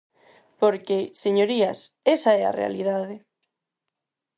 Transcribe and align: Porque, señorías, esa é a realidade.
Porque, 0.61 0.97
señorías, 1.23 1.79
esa 2.15 2.31
é 2.41 2.43
a 2.45 2.55
realidade. 2.61 3.15